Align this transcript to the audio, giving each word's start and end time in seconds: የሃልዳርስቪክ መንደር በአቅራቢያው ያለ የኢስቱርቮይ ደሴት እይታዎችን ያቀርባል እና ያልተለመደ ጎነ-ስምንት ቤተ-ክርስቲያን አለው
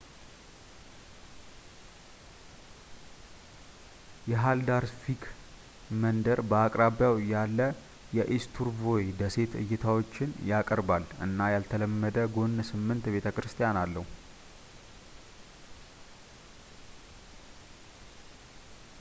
የሃልዳርስቪክ 4.31 5.25
መንደር 6.03 6.39
በአቅራቢያው 6.53 7.15
ያለ 7.33 7.59
የኢስቱርቮይ 8.19 9.05
ደሴት 9.21 9.53
እይታዎችን 9.61 10.35
ያቀርባል 10.53 11.05
እና 11.27 11.51
ያልተለመደ 11.55 12.17
ጎነ-ስምንት 12.39 13.05
ቤተ-ክርስቲያን 13.17 13.81
አለው 13.83 14.05